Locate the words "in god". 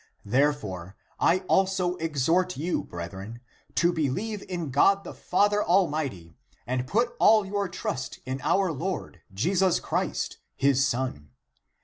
4.49-5.03